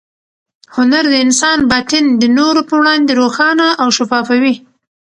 [0.75, 4.55] هنر د انسان باطن د نورو په وړاندې روښانه او شفافوي.